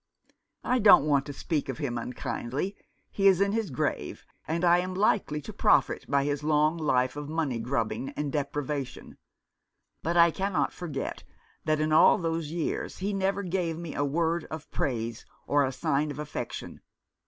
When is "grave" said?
3.69-4.25